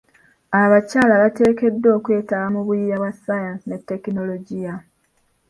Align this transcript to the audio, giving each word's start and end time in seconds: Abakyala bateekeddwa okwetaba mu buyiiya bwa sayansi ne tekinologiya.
Abakyala 0.61 1.13
bateekeddwa 1.23 1.89
okwetaba 1.97 2.45
mu 2.55 2.61
buyiiya 2.67 2.95
bwa 3.01 3.11
sayansi 3.21 3.65
ne 3.67 3.77
tekinologiya. 3.89 4.73